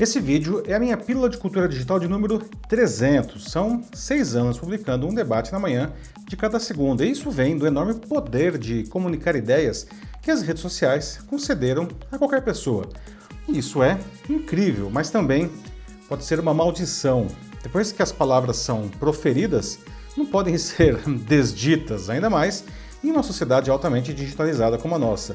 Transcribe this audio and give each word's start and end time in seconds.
Esse 0.00 0.20
vídeo 0.20 0.62
é 0.64 0.74
a 0.74 0.78
minha 0.78 0.96
pílula 0.96 1.28
de 1.28 1.36
cultura 1.36 1.68
digital 1.68 1.98
de 1.98 2.06
número 2.06 2.38
300. 2.68 3.50
São 3.50 3.82
seis 3.92 4.36
anos 4.36 4.56
publicando 4.56 5.08
um 5.08 5.12
debate 5.12 5.50
na 5.50 5.58
manhã 5.58 5.92
de 6.24 6.36
cada 6.36 6.60
segunda. 6.60 7.04
E 7.04 7.10
isso 7.10 7.32
vem 7.32 7.58
do 7.58 7.66
enorme 7.66 7.94
poder 7.94 8.56
de 8.58 8.84
comunicar 8.84 9.34
ideias 9.34 9.88
que 10.22 10.30
as 10.30 10.42
redes 10.42 10.62
sociais 10.62 11.18
concederam 11.26 11.88
a 12.12 12.16
qualquer 12.16 12.44
pessoa. 12.44 12.88
E 13.48 13.58
isso 13.58 13.82
é 13.82 13.98
incrível, 14.30 14.88
mas 14.88 15.10
também 15.10 15.50
pode 16.08 16.24
ser 16.24 16.38
uma 16.38 16.54
maldição. 16.54 17.26
Depois 17.60 17.90
que 17.90 18.00
as 18.00 18.12
palavras 18.12 18.56
são 18.58 18.88
proferidas, 19.00 19.80
não 20.16 20.26
podem 20.26 20.56
ser 20.58 20.96
desditas, 21.08 22.08
ainda 22.08 22.30
mais 22.30 22.62
em 23.02 23.10
uma 23.10 23.24
sociedade 23.24 23.68
altamente 23.68 24.14
digitalizada 24.14 24.78
como 24.78 24.94
a 24.94 24.98
nossa. 24.98 25.34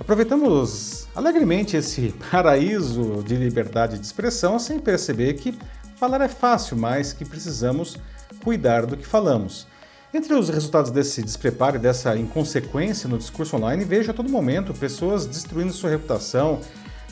Aproveitamos 0.00 1.06
alegremente 1.14 1.76
esse 1.76 2.12
paraíso 2.30 3.22
de 3.22 3.36
liberdade 3.36 3.98
de 3.98 4.06
expressão 4.06 4.58
sem 4.58 4.80
perceber 4.80 5.34
que 5.34 5.56
falar 5.96 6.22
é 6.22 6.28
fácil, 6.28 6.74
mas 6.78 7.12
que 7.12 7.22
precisamos 7.22 7.98
cuidar 8.42 8.86
do 8.86 8.96
que 8.96 9.06
falamos. 9.06 9.68
Entre 10.12 10.32
os 10.32 10.48
resultados 10.48 10.90
desse 10.90 11.22
despreparo 11.22 11.76
e 11.76 11.78
dessa 11.78 12.16
inconsequência 12.16 13.10
no 13.10 13.18
discurso 13.18 13.56
online, 13.56 13.84
vejo 13.84 14.10
a 14.10 14.14
todo 14.14 14.30
momento 14.30 14.72
pessoas 14.72 15.26
destruindo 15.26 15.72
sua 15.72 15.90
reputação, 15.90 16.60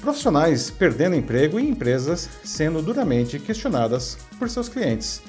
profissionais 0.01 0.71
perdendo 0.71 1.15
emprego 1.15 1.61
e 1.61 1.69
empresas 1.69 2.29
sendo 2.43 2.81
duramente 2.81 3.39
questionadas 3.39 4.17
por 4.39 4.49
seus 4.49 4.69
clientes. 4.69 5.21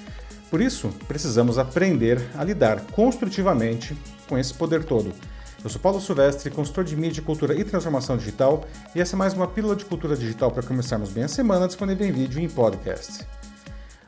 Por 0.49 0.61
isso, 0.61 0.89
precisamos 1.09 1.57
aprender 1.59 2.25
a 2.37 2.43
lidar 2.43 2.81
construtivamente 2.93 3.95
com 4.27 4.37
esse 4.37 4.53
poder 4.53 4.85
todo. 4.85 5.13
Eu 5.61 5.69
sou 5.69 5.81
Paulo 5.81 5.99
Silvestre, 5.99 6.49
consultor 6.49 6.85
de 6.85 6.95
mídia, 6.95 7.21
cultura 7.21 7.53
e 7.53 7.65
transformação 7.65 8.15
digital, 8.15 8.63
e 8.95 9.01
essa 9.01 9.17
é 9.17 9.17
mais 9.17 9.33
uma 9.33 9.45
pílula 9.45 9.75
de 9.75 9.83
cultura 9.83 10.15
digital 10.15 10.49
para 10.49 10.63
começarmos 10.63 11.09
bem 11.09 11.25
a 11.25 11.27
semana, 11.27 11.67
disponível 11.67 12.07
em 12.07 12.13
vídeo 12.13 12.39
e 12.39 12.45
em 12.45 12.49
podcast. 12.49 13.27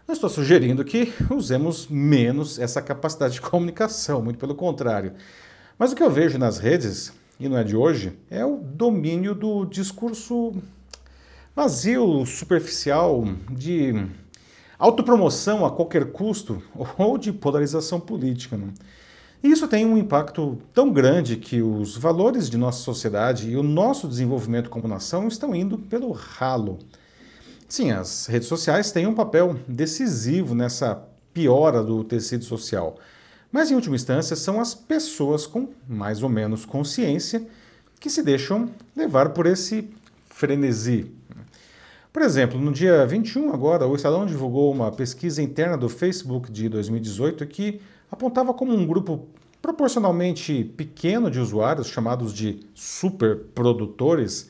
Não 0.07 0.13
estou 0.15 0.29
sugerindo 0.29 0.85
que 0.85 1.13
usemos 1.29 1.89
menos 1.89 2.57
essa 2.57 2.81
capacidade 2.81 3.33
de 3.33 3.41
comunicação, 3.41 4.21
muito 4.21 4.39
pelo 4.39 4.55
contrário. 4.55 5.13
Mas 5.77 5.91
o 5.91 5.95
que 5.95 6.01
eu 6.01 6.09
vejo 6.09 6.37
nas 6.37 6.57
redes, 6.57 7.11
e 7.37 7.49
não 7.49 7.57
é 7.57 7.65
de 7.65 7.75
hoje, 7.75 8.17
é 8.29 8.45
o 8.45 8.55
domínio 8.55 9.35
do 9.35 9.65
discurso 9.65 10.53
vazio, 11.53 12.25
superficial, 12.25 13.25
de 13.49 14.07
autopromoção 14.79 15.65
a 15.65 15.71
qualquer 15.71 16.13
custo 16.13 16.63
ou 16.97 17.17
de 17.17 17.33
polarização 17.33 17.99
política. 17.99 18.55
Não? 18.55 18.69
E 19.43 19.49
isso 19.49 19.67
tem 19.67 19.85
um 19.85 19.97
impacto 19.97 20.57
tão 20.73 20.91
grande 20.91 21.35
que 21.35 21.61
os 21.61 21.97
valores 21.97 22.49
de 22.49 22.57
nossa 22.57 22.83
sociedade 22.83 23.49
e 23.49 23.57
o 23.57 23.63
nosso 23.63 24.07
desenvolvimento 24.07 24.69
como 24.69 24.87
nação 24.87 25.27
estão 25.27 25.55
indo 25.55 25.77
pelo 25.77 26.11
ralo. 26.11 26.77
Sim, 27.67 27.91
as 27.91 28.27
redes 28.27 28.47
sociais 28.47 28.91
têm 28.91 29.07
um 29.07 29.15
papel 29.15 29.55
decisivo 29.67 30.53
nessa 30.53 31.07
piora 31.33 31.81
do 31.81 32.03
tecido 32.03 32.43
social. 32.43 32.97
Mas, 33.51 33.71
em 33.71 33.75
última 33.75 33.95
instância, 33.95 34.35
são 34.35 34.61
as 34.61 34.75
pessoas 34.75 35.47
com 35.47 35.69
mais 35.87 36.21
ou 36.21 36.29
menos 36.29 36.65
consciência 36.65 37.45
que 37.99 38.09
se 38.09 38.21
deixam 38.21 38.69
levar 38.95 39.29
por 39.29 39.45
esse 39.45 39.89
frenesi. 40.29 41.11
Por 42.13 42.21
exemplo, 42.21 42.59
no 42.59 42.71
dia 42.73 43.05
21 43.05 43.53
agora, 43.53 43.87
o 43.87 43.95
Estadão 43.95 44.25
divulgou 44.25 44.71
uma 44.71 44.91
pesquisa 44.91 45.41
interna 45.41 45.77
do 45.77 45.87
Facebook 45.87 46.51
de 46.51 46.67
2018 46.67 47.45
que 47.47 47.79
apontava 48.11 48.53
como 48.53 48.73
um 48.73 48.85
grupo 48.85 49.27
proporcionalmente 49.61 50.63
pequeno 50.75 51.29
de 51.31 51.39
usuários, 51.39 51.87
chamados 51.87 52.33
de 52.33 52.65
superprodutores, 52.73 54.49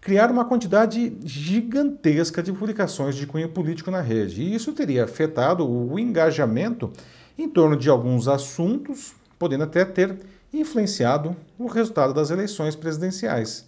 criar 0.00 0.30
uma 0.30 0.44
quantidade 0.44 1.16
gigantesca 1.22 2.42
de 2.42 2.52
publicações 2.52 3.16
de 3.16 3.26
cunho 3.26 3.48
político 3.48 3.90
na 3.90 4.00
rede. 4.00 4.42
E 4.42 4.54
isso 4.54 4.72
teria 4.72 5.04
afetado 5.04 5.68
o 5.68 5.98
engajamento 5.98 6.90
em 7.38 7.48
torno 7.48 7.76
de 7.76 7.90
alguns 7.90 8.28
assuntos, 8.28 9.14
podendo 9.38 9.64
até 9.64 9.84
ter 9.84 10.18
influenciado 10.52 11.36
o 11.58 11.66
resultado 11.66 12.14
das 12.14 12.30
eleições 12.30 12.74
presidenciais. 12.74 13.66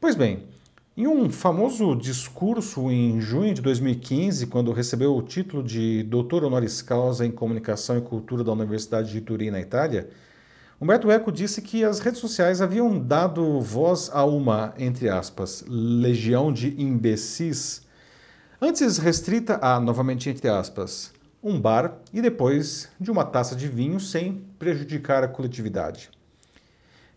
Pois 0.00 0.14
bem, 0.14 0.44
em 0.96 1.06
um 1.06 1.28
famoso 1.28 1.94
discurso 1.94 2.90
em 2.90 3.20
junho 3.20 3.52
de 3.52 3.60
2015, 3.60 4.46
quando 4.46 4.72
recebeu 4.72 5.14
o 5.14 5.20
título 5.20 5.62
de 5.62 6.02
doutor 6.04 6.42
honoris 6.42 6.80
causa 6.80 7.26
em 7.26 7.30
comunicação 7.30 7.98
e 7.98 8.00
cultura 8.00 8.42
da 8.42 8.52
Universidade 8.52 9.12
de 9.12 9.20
Turim, 9.20 9.50
na 9.50 9.60
Itália, 9.60 10.08
Humberto 10.80 11.10
Eco 11.10 11.30
disse 11.30 11.60
que 11.60 11.84
as 11.84 11.98
redes 11.98 12.18
sociais 12.18 12.62
haviam 12.62 12.98
dado 12.98 13.60
voz 13.60 14.08
a 14.10 14.24
uma, 14.24 14.72
entre 14.78 15.10
aspas, 15.10 15.62
legião 15.68 16.50
de 16.50 16.80
imbecis, 16.80 17.82
antes 18.58 18.96
restrita 18.96 19.58
a, 19.60 19.78
novamente 19.78 20.30
entre 20.30 20.48
aspas, 20.48 21.12
um 21.42 21.60
bar 21.60 21.98
e 22.10 22.22
depois 22.22 22.88
de 22.98 23.10
uma 23.10 23.24
taça 23.24 23.54
de 23.54 23.68
vinho 23.68 24.00
sem 24.00 24.46
prejudicar 24.58 25.22
a 25.22 25.28
coletividade. 25.28 26.08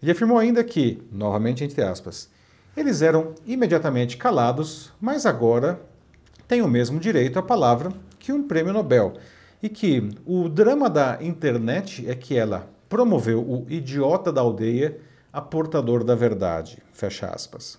Ele 0.04 0.12
afirmou 0.12 0.38
ainda 0.38 0.66
que, 0.66 1.02
novamente 1.12 1.64
entre 1.64 1.82
aspas, 1.82 2.30
eles 2.80 3.02
eram 3.02 3.36
imediatamente 3.46 4.16
calados, 4.16 4.92
mas 5.02 5.26
agora 5.26 5.82
têm 6.48 6.62
o 6.62 6.68
mesmo 6.68 7.00
direito 7.00 7.38
à 7.38 7.44
palavra 7.44 7.92
que 8.18 8.32
um 8.32 8.48
prêmio 8.48 8.72
Nobel. 8.72 9.14
E 9.62 9.68
que 9.68 10.10
o 10.26 10.48
drama 10.48 10.90
da 10.90 11.18
internet 11.22 12.10
é 12.10 12.16
que 12.16 12.38
ela 12.38 12.70
promoveu 12.88 13.42
o 13.42 13.66
idiota 13.70 14.32
da 14.32 14.40
aldeia 14.40 14.98
a 15.32 15.42
portador 15.42 16.04
da 16.06 16.16
verdade. 16.16 16.82
Fecha 16.94 17.28
aspas. 17.28 17.78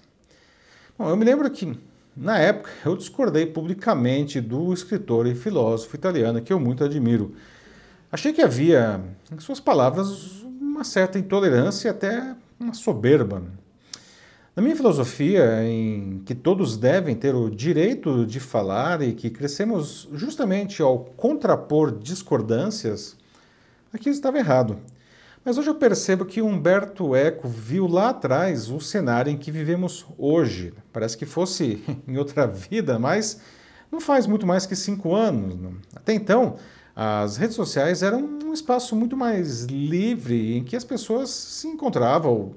Bom, 0.99 1.09
eu 1.09 1.17
me 1.17 1.25
lembro 1.25 1.51
que, 1.51 1.79
na 2.15 2.39
época, 2.39 2.71
eu 2.85 2.95
discordei 2.95 3.47
publicamente 3.47 4.39
do 4.39 4.73
escritor 4.73 5.27
e 5.27 5.35
filósofo 5.35 5.97
italiano 5.97 6.43
que 6.43 6.53
eu 6.53 6.61
muito 6.61 6.85
admiro. 6.85 7.35
Achei 8.13 8.35
que 8.35 8.43
havia, 8.43 9.01
em 9.33 9.41
suas 9.41 9.61
palavras, 9.61 10.43
uma 10.43 10.85
certa 10.85 11.19
intolerância 11.19 11.89
e 11.89 11.91
até 11.91 12.37
uma 12.59 12.75
soberba. 12.75 13.43
Na 14.55 14.61
minha 14.61 14.75
filosofia, 14.75 15.63
em 15.65 16.23
que 16.27 16.35
todos 16.35 16.77
devem 16.77 17.15
ter 17.15 17.37
o 17.37 17.49
direito 17.49 18.27
de 18.27 18.41
falar 18.41 19.01
e 19.01 19.13
que 19.13 19.31
crescemos 19.31 20.09
justamente 20.13 20.83
ao 20.83 20.99
contrapor 20.99 21.97
discordâncias, 21.97 23.17
aqui 23.93 24.11
estava 24.11 24.39
errado. 24.39 24.77
Mas 25.45 25.57
hoje 25.57 25.71
eu 25.71 25.77
percebo 25.77 26.25
que 26.25 26.43
Humberto 26.43 27.15
Eco 27.15 27.47
viu 27.47 27.87
lá 27.87 28.11
atrás 28.11 28.69
o 28.69 28.81
cenário 28.81 29.31
em 29.31 29.39
que 29.39 29.53
vivemos 29.53 30.05
hoje. 30.19 30.75
Parece 30.93 31.17
que 31.17 31.25
fosse 31.25 31.83
em 32.07 32.19
outra 32.19 32.45
vida, 32.45 32.99
mas 32.99 33.41
não 33.91 34.01
faz 34.01 34.27
muito 34.27 34.49
mais 34.49 34.67
que 34.67 34.75
cinco 34.75 35.15
anos. 35.15 35.57
Até 35.95 36.13
então, 36.13 36.57
as 36.95 37.37
redes 37.37 37.55
sociais 37.55 38.03
eram 38.03 38.21
um 38.45 38.53
espaço 38.53 38.97
muito 38.97 39.17
mais 39.17 39.63
livre 39.67 40.57
em 40.57 40.65
que 40.65 40.75
as 40.75 40.85
pessoas 40.85 41.31
se 41.31 41.69
encontravam 41.69 42.57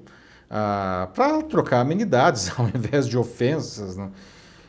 ah, 0.50 1.08
para 1.14 1.42
trocar 1.42 1.80
amenidades 1.80 2.50
ao 2.58 2.66
invés 2.68 3.06
de 3.06 3.16
ofensas, 3.16 3.96
né? 3.96 4.10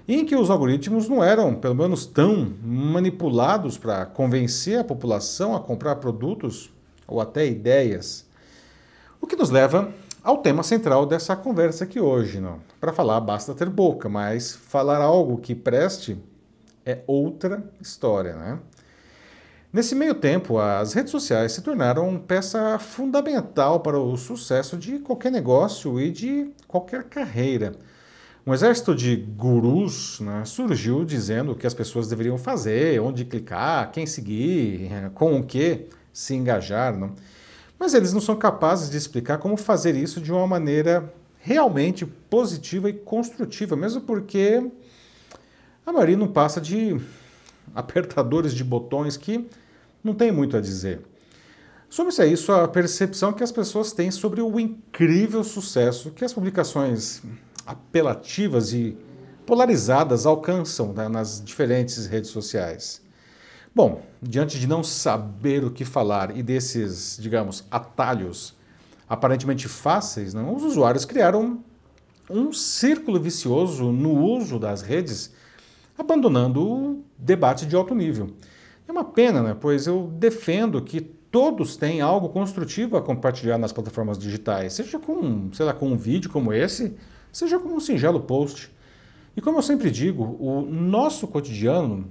em 0.07 0.23
que 0.23 0.35
os 0.35 0.49
algoritmos 0.49 1.09
não 1.09 1.23
eram, 1.23 1.55
pelo 1.55 1.75
menos, 1.75 2.05
tão 2.05 2.53
manipulados 2.63 3.77
para 3.77 4.05
convencer 4.05 4.79
a 4.79 4.83
população 4.83 5.55
a 5.55 5.59
comprar 5.59 5.95
produtos 5.95 6.71
ou 7.07 7.19
até 7.19 7.45
ideias. 7.47 8.25
O 9.19 9.25
que 9.25 9.35
nos 9.35 9.49
leva 9.49 9.91
ao 10.23 10.37
tema 10.39 10.63
central 10.63 11.05
dessa 11.05 11.35
conversa 11.35 11.83
aqui 11.83 11.99
hoje. 11.99 12.43
Para 12.79 12.93
falar 12.93 13.19
basta 13.21 13.53
ter 13.53 13.69
boca, 13.69 14.09
mas 14.09 14.55
falar 14.55 14.97
algo 14.97 15.37
que 15.37 15.53
preste 15.55 16.17
é 16.85 17.01
outra 17.07 17.63
história. 17.81 18.35
Né? 18.35 18.59
Nesse 19.75 19.93
meio 19.93 20.15
tempo, 20.15 20.57
as 20.57 20.93
redes 20.93 21.11
sociais 21.11 21.51
se 21.51 21.61
tornaram 21.61 22.17
peça 22.17 22.79
fundamental 22.79 23.81
para 23.81 23.99
o 23.99 24.15
sucesso 24.15 24.77
de 24.77 24.99
qualquer 24.99 25.29
negócio 25.29 25.99
e 25.99 26.09
de 26.09 26.49
qualquer 26.65 27.03
carreira. 27.03 27.73
Um 28.47 28.53
exército 28.53 28.95
de 28.95 29.17
gurus 29.17 30.21
né, 30.21 30.45
surgiu 30.45 31.03
dizendo 31.03 31.51
o 31.51 31.55
que 31.57 31.67
as 31.67 31.73
pessoas 31.73 32.07
deveriam 32.07 32.37
fazer, 32.37 33.01
onde 33.01 33.25
clicar, 33.25 33.91
quem 33.91 34.05
seguir, 34.05 34.89
com 35.13 35.41
o 35.41 35.43
que 35.43 35.89
se 36.13 36.33
engajar. 36.33 36.97
Não? 36.97 37.13
Mas 37.77 37.93
eles 37.93 38.13
não 38.13 38.21
são 38.21 38.37
capazes 38.37 38.89
de 38.89 38.95
explicar 38.95 39.39
como 39.39 39.57
fazer 39.57 39.93
isso 39.93 40.21
de 40.21 40.31
uma 40.31 40.47
maneira 40.47 41.13
realmente 41.37 42.05
positiva 42.05 42.89
e 42.89 42.93
construtiva, 42.93 43.75
mesmo 43.75 43.99
porque 43.99 44.71
a 45.85 45.91
maioria 45.91 46.15
não 46.15 46.29
passa 46.29 46.61
de 46.61 46.97
apertadores 47.75 48.53
de 48.53 48.63
botões 48.63 49.17
que 49.17 49.45
não 50.05 50.13
tem 50.13 50.31
muito 50.31 50.55
a 50.55 50.61
dizer. 50.61 51.01
Some-se 51.89 52.21
a 52.21 52.25
isso 52.25 52.51
a 52.51 52.67
percepção 52.67 53.33
que 53.33 53.43
as 53.43 53.51
pessoas 53.51 53.91
têm 53.91 54.11
sobre 54.11 54.39
o 54.41 54.59
incrível 54.59 55.43
sucesso 55.43 56.11
que 56.11 56.23
as 56.23 56.31
publicações 56.31 57.23
apelativas 57.65 58.71
e 58.71 58.95
polarizadas 59.45 60.25
alcançam 60.25 60.93
né, 60.93 61.07
nas 61.07 61.43
diferentes 61.43 62.05
redes 62.05 62.29
sociais. 62.29 63.01
Bom, 63.73 64.03
diante 64.21 64.59
de 64.59 64.67
não 64.67 64.83
saber 64.83 65.63
o 65.63 65.71
que 65.71 65.83
falar 65.83 66.35
e 66.37 66.43
desses, 66.43 67.17
digamos, 67.19 67.63
atalhos 67.71 68.55
aparentemente 69.09 69.67
fáceis, 69.67 70.33
né, 70.33 70.41
os 70.55 70.63
usuários 70.63 71.03
criaram 71.03 71.63
um 72.29 72.53
círculo 72.53 73.19
vicioso 73.19 73.91
no 73.91 74.15
uso 74.15 74.59
das 74.59 74.81
redes 74.81 75.31
abandonando 75.97 76.61
o 76.61 77.03
debate 77.17 77.65
de 77.65 77.75
alto 77.75 77.95
nível. 77.95 78.31
É 78.87 78.91
uma 78.91 79.03
pena, 79.03 79.41
né? 79.41 79.57
pois 79.59 79.87
eu 79.87 80.11
defendo 80.17 80.81
que 80.81 81.01
todos 81.01 81.75
têm 81.75 82.01
algo 82.01 82.29
construtivo 82.29 82.95
a 82.95 83.01
compartilhar 83.01 83.57
nas 83.57 83.73
plataformas 83.73 84.17
digitais, 84.17 84.73
seja 84.73 84.97
com, 84.99 85.51
sei 85.51 85.65
lá, 85.65 85.73
com 85.73 85.89
um 85.89 85.97
vídeo 85.97 86.29
como 86.29 86.53
esse, 86.53 86.95
seja 87.31 87.59
com 87.59 87.69
um 87.69 87.79
singelo 87.79 88.21
post. 88.21 88.71
E 89.35 89.41
como 89.41 89.57
eu 89.57 89.61
sempre 89.61 89.91
digo, 89.91 90.37
o 90.39 90.61
nosso 90.61 91.27
cotidiano 91.27 92.05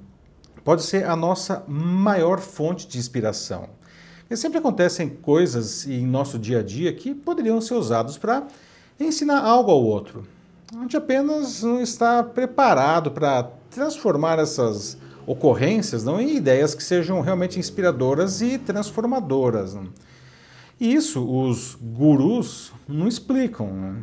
pode 0.62 0.82
ser 0.82 1.06
a 1.06 1.17
nossa 1.17 1.65
maior 1.67 2.38
fonte 2.41 2.87
de 2.87 2.99
inspiração. 2.99 3.69
E 4.29 4.37
sempre 4.37 4.59
acontecem 4.59 5.09
coisas 5.09 5.87
em 5.87 6.06
nosso 6.06 6.38
dia 6.38 6.61
a 6.61 6.62
dia 6.62 6.93
que 6.93 7.15
poderiam 7.15 7.61
ser 7.61 7.75
usados 7.75 8.19
para 8.19 8.47
ensinar 8.99 9.41
algo 9.41 9.70
ao 9.70 9.82
outro. 9.82 10.27
A 10.75 10.81
gente 10.81 10.97
apenas 10.97 11.62
não 11.62 11.81
está 11.81 12.23
preparado 12.23 13.11
para 13.11 13.50
transformar 13.70 14.38
essas 14.38 14.99
ocorrências 15.26 16.05
não 16.05 16.21
em 16.21 16.37
ideias 16.37 16.75
que 16.75 16.82
sejam 16.82 17.21
realmente 17.21 17.59
inspiradoras 17.59 18.41
e 18.41 18.59
transformadoras. 18.59 19.75
Não? 19.75 19.88
E 20.81 20.94
isso 20.94 21.25
os 21.25 21.76
gurus 21.81 22.73
não 22.88 23.09
explicam, 23.09 23.73
né? 23.73 24.03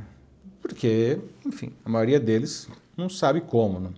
porque, 0.61 1.19
enfim, 1.45 1.73
a 1.83 1.89
maioria 1.89 2.19
deles 2.19 2.67
não 2.95 3.09
sabe 3.09 3.41
como. 3.41 3.79
Não? 3.79 3.93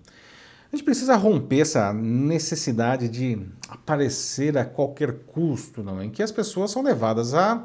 A 0.71 0.75
gente 0.75 0.85
precisa 0.85 1.15
romper 1.15 1.59
essa 1.59 1.93
necessidade 1.93 3.07
de 3.07 3.39
aparecer 3.69 4.57
a 4.57 4.65
qualquer 4.65 5.13
custo, 5.27 5.83
não, 5.83 6.01
em 6.01 6.09
que 6.09 6.23
as 6.23 6.31
pessoas 6.31 6.71
são 6.71 6.81
levadas 6.81 7.35
a 7.35 7.63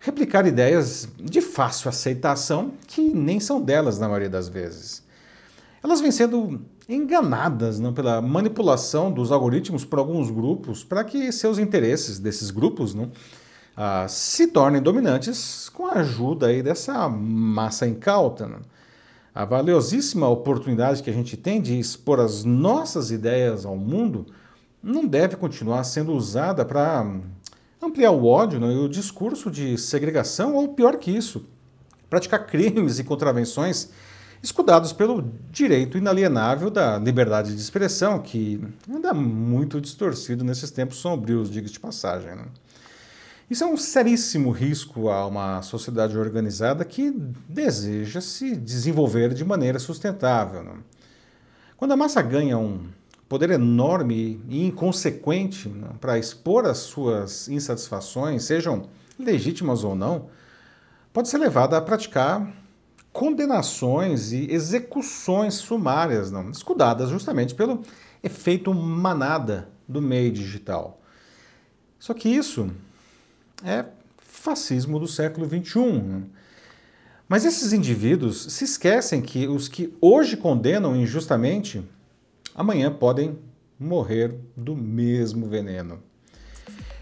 replicar 0.00 0.46
ideias 0.46 1.08
de 1.16 1.40
fácil 1.40 1.88
aceitação 1.88 2.72
que 2.86 3.02
nem 3.02 3.38
são 3.38 3.60
delas 3.60 4.00
na 4.00 4.08
maioria 4.08 4.28
das 4.28 4.48
vezes. 4.48 5.02
Elas 5.82 6.00
vêm 6.00 6.10
sendo 6.10 6.60
enganadas 6.88 7.78
não, 7.78 7.92
pela 7.92 8.20
manipulação 8.20 9.12
dos 9.12 9.30
algoritmos 9.30 9.84
por 9.84 9.98
alguns 9.98 10.30
grupos 10.30 10.82
para 10.82 11.04
que 11.04 11.30
seus 11.30 11.58
interesses 11.58 12.18
desses 12.18 12.50
grupos 12.50 12.94
não, 12.94 13.12
ah, 13.76 14.06
se 14.08 14.48
tornem 14.48 14.82
dominantes 14.82 15.68
com 15.68 15.86
a 15.86 16.00
ajuda 16.00 16.48
aí 16.48 16.62
dessa 16.62 17.08
massa 17.08 17.86
incauta. 17.86 18.46
Não 18.46 18.60
a 19.38 19.44
valiosíssima 19.44 20.28
oportunidade 20.28 21.00
que 21.00 21.08
a 21.08 21.12
gente 21.12 21.36
tem 21.36 21.62
de 21.62 21.78
expor 21.78 22.18
as 22.18 22.42
nossas 22.42 23.12
ideias 23.12 23.64
ao 23.64 23.76
mundo 23.76 24.26
não 24.82 25.06
deve 25.06 25.36
continuar 25.36 25.84
sendo 25.84 26.12
usada 26.12 26.64
para 26.64 27.06
ampliar 27.80 28.10
o 28.10 28.26
ódio 28.26 28.58
né, 28.58 28.72
e 28.72 28.78
o 28.78 28.88
discurso 28.88 29.48
de 29.48 29.78
segregação, 29.78 30.56
ou 30.56 30.74
pior 30.74 30.96
que 30.96 31.12
isso, 31.12 31.46
praticar 32.10 32.46
crimes 32.46 32.98
e 32.98 33.04
contravenções 33.04 33.90
escudados 34.42 34.92
pelo 34.92 35.32
direito 35.50 35.98
inalienável 35.98 36.70
da 36.70 36.98
liberdade 36.98 37.54
de 37.54 37.60
expressão, 37.60 38.20
que 38.20 38.60
anda 38.88 39.12
muito 39.12 39.80
distorcido 39.80 40.44
nesses 40.44 40.70
tempos 40.70 40.98
sombrios, 40.98 41.50
diga 41.50 41.68
de 41.68 41.80
passagem. 41.80 42.36
Né? 42.36 42.44
Isso 43.50 43.64
é 43.64 43.66
um 43.66 43.76
seríssimo 43.76 44.50
risco 44.50 45.08
a 45.08 45.26
uma 45.26 45.62
sociedade 45.62 46.16
organizada 46.16 46.84
que 46.84 47.10
deseja 47.48 48.20
se 48.20 48.54
desenvolver 48.54 49.34
de 49.34 49.44
maneira 49.44 49.78
sustentável. 49.78 50.62
Né? 50.62 50.74
Quando 51.76 51.92
a 51.92 51.96
massa 51.96 52.22
ganha 52.22 52.58
um 52.58 52.86
poder 53.28 53.50
enorme 53.50 54.40
e 54.48 54.66
inconsequente 54.66 55.68
né, 55.68 55.88
para 56.00 56.18
expor 56.18 56.66
as 56.66 56.78
suas 56.78 57.48
insatisfações, 57.48 58.44
sejam 58.44 58.86
legítimas 59.18 59.84
ou 59.84 59.94
não, 59.94 60.28
pode 61.12 61.28
ser 61.28 61.38
levada 61.38 61.76
a 61.76 61.80
praticar 61.80 62.50
condenações 63.18 64.30
e 64.30 64.48
execuções 64.48 65.54
sumárias, 65.54 66.30
não, 66.30 66.52
escudadas 66.52 67.10
justamente 67.10 67.52
pelo 67.52 67.82
efeito 68.22 68.72
manada 68.72 69.68
do 69.88 70.00
meio 70.00 70.30
digital. 70.30 71.00
Só 71.98 72.14
que 72.14 72.28
isso 72.28 72.70
é 73.64 73.84
fascismo 74.18 75.00
do 75.00 75.08
século 75.08 75.48
XXI. 75.48 76.26
Mas 77.28 77.44
esses 77.44 77.72
indivíduos 77.72 78.52
se 78.52 78.62
esquecem 78.62 79.20
que 79.20 79.48
os 79.48 79.66
que 79.66 79.92
hoje 80.00 80.36
condenam 80.36 80.94
injustamente, 80.94 81.82
amanhã 82.54 82.88
podem 82.94 83.36
morrer 83.80 84.38
do 84.56 84.76
mesmo 84.76 85.48
veneno. 85.48 86.00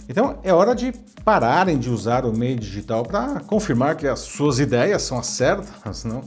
Então 0.08 0.38
é 0.42 0.52
hora 0.52 0.74
de 0.74 0.92
pararem 1.24 1.78
de 1.78 1.90
usar 1.90 2.24
o 2.24 2.36
meio 2.36 2.56
digital 2.56 3.02
para 3.02 3.40
confirmar 3.40 3.96
que 3.96 4.06
as 4.06 4.20
suas 4.20 4.58
ideias 4.58 5.02
são 5.02 5.18
as 5.18 5.26
certas, 5.26 6.04
não? 6.04 6.22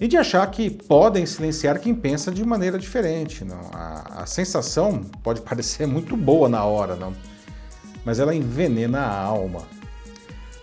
E 0.00 0.08
de 0.08 0.16
achar 0.16 0.50
que 0.50 0.68
podem 0.68 1.24
silenciar 1.24 1.78
quem 1.78 1.94
pensa 1.94 2.30
de 2.30 2.44
maneira 2.44 2.78
diferente. 2.78 3.44
Não? 3.44 3.60
A, 3.72 4.22
a 4.22 4.26
sensação 4.26 5.02
pode 5.22 5.40
parecer 5.42 5.86
muito 5.86 6.16
boa 6.16 6.48
na 6.48 6.64
hora, 6.64 6.96
não? 6.96 7.14
mas 8.04 8.18
ela 8.18 8.34
envenena 8.34 9.00
a 9.00 9.18
alma. 9.18 9.62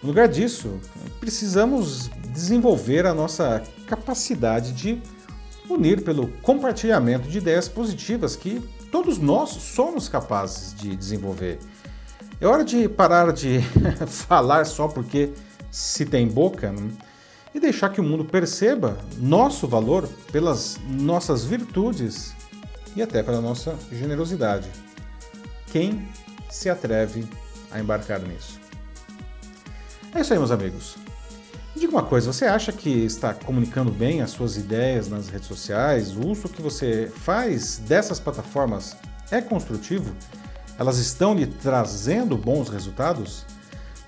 No 0.01 0.09
lugar 0.09 0.27
disso, 0.27 0.79
precisamos 1.19 2.09
desenvolver 2.29 3.05
a 3.05 3.13
nossa 3.13 3.63
capacidade 3.87 4.71
de 4.73 5.01
unir 5.69 6.03
pelo 6.03 6.27
compartilhamento 6.41 7.27
de 7.27 7.37
ideias 7.37 7.67
positivas 7.67 8.35
que 8.35 8.59
todos 8.91 9.17
nós 9.17 9.49
somos 9.49 10.09
capazes 10.09 10.73
de 10.75 10.95
desenvolver. 10.95 11.59
É 12.41 12.47
hora 12.47 12.65
de 12.65 12.89
parar 12.89 13.31
de 13.31 13.61
falar 14.09 14.65
só 14.65 14.87
porque 14.87 15.31
se 15.69 16.07
tem 16.07 16.27
boca 16.27 16.71
né? 16.71 16.89
e 17.53 17.59
deixar 17.59 17.89
que 17.89 18.01
o 18.01 18.03
mundo 18.03 18.25
perceba 18.25 18.97
nosso 19.15 19.67
valor 19.67 20.09
pelas 20.31 20.79
nossas 20.89 21.45
virtudes 21.45 22.33
e 22.95 23.01
até 23.03 23.21
pela 23.21 23.39
nossa 23.39 23.77
generosidade. 23.91 24.67
Quem 25.71 26.09
se 26.49 26.67
atreve 26.67 27.27
a 27.69 27.79
embarcar 27.79 28.19
nisso. 28.21 28.59
É 30.15 30.21
isso 30.21 30.33
aí, 30.33 30.39
meus 30.39 30.51
amigos. 30.51 30.97
Diga 31.75 31.91
uma 31.91 32.03
coisa, 32.03 32.33
você 32.33 32.45
acha 32.45 32.71
que 32.71 32.89
está 32.89 33.35
comunicando 33.35 33.91
bem 33.91 34.23
as 34.23 34.31
suas 34.31 34.57
ideias 34.57 35.07
nas 35.07 35.29
redes 35.29 35.47
sociais? 35.47 36.17
O 36.17 36.27
uso 36.27 36.49
que 36.49 36.61
você 36.61 37.11
faz 37.17 37.77
dessas 37.77 38.19
plataformas 38.19 38.97
é 39.29 39.41
construtivo? 39.41 40.11
Elas 40.81 40.97
estão 40.97 41.35
lhe 41.35 41.45
trazendo 41.45 42.35
bons 42.35 42.67
resultados? 42.67 43.45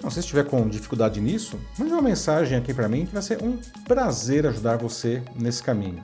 Não, 0.01 0.09
se 0.09 0.21
estiver 0.21 0.43
com 0.43 0.67
dificuldade 0.67 1.21
nisso, 1.21 1.59
mande 1.77 1.93
uma 1.93 2.01
mensagem 2.01 2.57
aqui 2.57 2.73
para 2.73 2.89
mim 2.89 3.05
que 3.05 3.13
vai 3.13 3.21
ser 3.21 3.43
um 3.43 3.59
prazer 3.87 4.47
ajudar 4.47 4.77
você 4.77 5.21
nesse 5.35 5.61
caminho. 5.61 6.03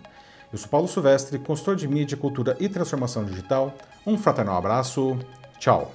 Eu 0.54 0.60
sou 0.60 0.70
Paulo 0.70 0.88
Silvestre, 0.88 1.40
consultor 1.40 1.76
de 1.76 1.88
mídia, 1.88 2.16
cultura 2.16 2.56
e 2.60 2.70
transformação 2.70 3.26
digital. 3.26 3.74
Um 4.06 4.16
fraternal 4.16 4.58
abraço. 4.58 5.18
Tchau. 5.58 5.92